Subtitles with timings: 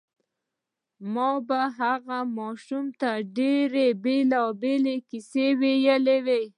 [1.13, 6.41] ما به هغه ماشوم ته ډېرې بېلابېلې کیسې ویلې